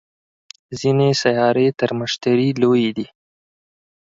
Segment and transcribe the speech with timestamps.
[0.79, 3.07] ځینې سیارې تر مشتري لویې دي